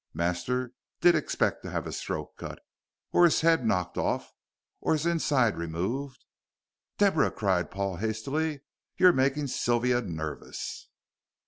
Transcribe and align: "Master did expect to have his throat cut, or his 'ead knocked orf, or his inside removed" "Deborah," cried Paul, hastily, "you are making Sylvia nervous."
"Master 0.15 0.73
did 0.99 1.13
expect 1.13 1.61
to 1.61 1.69
have 1.69 1.85
his 1.85 2.01
throat 2.01 2.31
cut, 2.35 2.57
or 3.11 3.23
his 3.23 3.43
'ead 3.43 3.63
knocked 3.63 3.99
orf, 3.99 4.31
or 4.79 4.93
his 4.93 5.05
inside 5.05 5.55
removed" 5.59 6.25
"Deborah," 6.97 7.29
cried 7.29 7.69
Paul, 7.69 7.97
hastily, 7.97 8.61
"you 8.97 9.05
are 9.05 9.13
making 9.13 9.45
Sylvia 9.45 10.01
nervous." 10.01 10.87